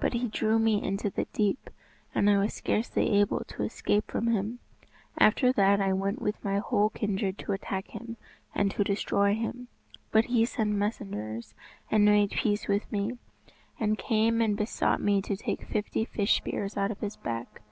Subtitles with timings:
[0.00, 1.70] But he drew me into the deep,
[2.16, 4.58] and I was scarcely able to escape from him.
[5.18, 8.16] After that I went with my whole kindred to attack him,
[8.56, 9.68] and to try to destroy him,
[10.10, 11.54] but he sent messengers
[11.92, 13.18] and made peace with me,
[13.78, 17.62] and came and besought me to take fifty fish spears out of his back.